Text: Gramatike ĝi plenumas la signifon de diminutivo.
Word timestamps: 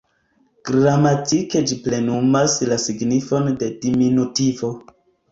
Gramatike 0.67 1.59
ĝi 1.71 1.75
plenumas 1.87 2.55
la 2.71 2.77
signifon 2.85 3.51
de 3.65 3.69
diminutivo. 3.83 4.71